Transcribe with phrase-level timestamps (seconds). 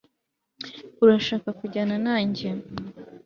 [1.03, 2.47] Urashaka kujyana nanjye